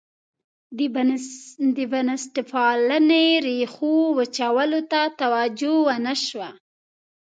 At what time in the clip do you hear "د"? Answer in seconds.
1.75-1.79